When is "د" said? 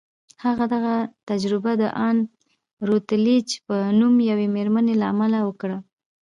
1.81-1.83